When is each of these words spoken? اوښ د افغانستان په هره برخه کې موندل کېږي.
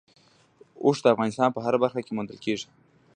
اوښ 0.83 0.97
د 1.01 1.05
افغانستان 1.13 1.49
په 1.53 1.59
هره 1.65 1.77
برخه 1.83 1.99
کې 2.05 2.15
موندل 2.15 2.37
کېږي. 2.45 2.67